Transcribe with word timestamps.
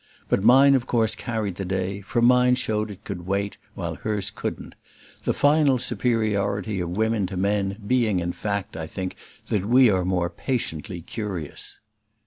But 0.29 0.41
mine 0.43 0.73
of 0.73 0.87
course 0.87 1.13
carried 1.13 1.57
the 1.57 1.63
day, 1.63 2.01
for 2.01 2.23
mine 2.23 2.55
showed 2.55 2.89
it 2.89 3.03
could 3.03 3.27
wait, 3.27 3.57
while 3.75 3.93
hers 3.93 4.31
couldn't; 4.31 4.73
the 5.25 5.31
final 5.31 5.77
superiority 5.77 6.79
of 6.79 6.89
women 6.89 7.27
to 7.27 7.37
men 7.37 7.77
being 7.85 8.19
in 8.19 8.31
fact, 8.33 8.75
I 8.75 8.87
think, 8.87 9.15
that 9.49 9.63
we 9.67 9.91
are 9.91 10.03
more 10.03 10.31
PATIENTLY 10.31 11.01
curious. 11.03 11.77